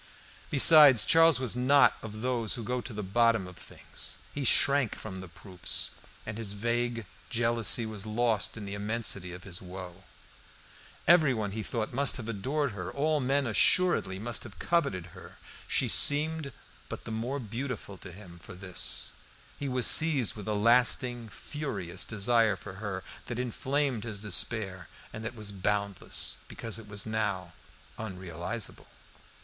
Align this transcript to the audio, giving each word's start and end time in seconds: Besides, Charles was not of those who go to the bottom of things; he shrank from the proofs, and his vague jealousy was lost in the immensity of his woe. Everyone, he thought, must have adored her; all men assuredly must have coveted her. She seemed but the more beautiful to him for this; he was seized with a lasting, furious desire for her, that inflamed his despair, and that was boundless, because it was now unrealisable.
Besides, 0.49 1.05
Charles 1.05 1.39
was 1.39 1.55
not 1.55 1.93
of 2.01 2.21
those 2.21 2.55
who 2.55 2.63
go 2.63 2.81
to 2.81 2.91
the 2.91 3.03
bottom 3.03 3.45
of 3.45 3.55
things; 3.55 4.17
he 4.33 4.43
shrank 4.43 4.95
from 4.95 5.21
the 5.21 5.27
proofs, 5.27 5.97
and 6.25 6.39
his 6.39 6.53
vague 6.53 7.05
jealousy 7.29 7.85
was 7.85 8.07
lost 8.07 8.57
in 8.57 8.65
the 8.65 8.73
immensity 8.73 9.31
of 9.31 9.43
his 9.43 9.61
woe. 9.61 10.05
Everyone, 11.07 11.51
he 11.51 11.61
thought, 11.61 11.93
must 11.93 12.17
have 12.17 12.27
adored 12.27 12.71
her; 12.71 12.91
all 12.91 13.19
men 13.19 13.45
assuredly 13.45 14.17
must 14.17 14.41
have 14.43 14.57
coveted 14.57 15.05
her. 15.13 15.37
She 15.67 15.87
seemed 15.87 16.51
but 16.89 17.05
the 17.05 17.11
more 17.11 17.39
beautiful 17.39 17.99
to 17.99 18.11
him 18.11 18.39
for 18.41 18.55
this; 18.55 19.11
he 19.59 19.69
was 19.69 19.85
seized 19.85 20.33
with 20.35 20.47
a 20.47 20.55
lasting, 20.55 21.29
furious 21.29 22.03
desire 22.03 22.55
for 22.55 22.73
her, 22.81 23.03
that 23.27 23.37
inflamed 23.37 24.03
his 24.05 24.17
despair, 24.23 24.87
and 25.13 25.23
that 25.23 25.35
was 25.35 25.51
boundless, 25.51 26.37
because 26.47 26.79
it 26.79 26.87
was 26.87 27.05
now 27.05 27.53
unrealisable. 27.99 28.87